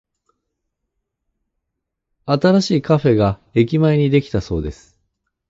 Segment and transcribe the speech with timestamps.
[2.25, 4.97] 新しいカフェが駅前にできたそうです。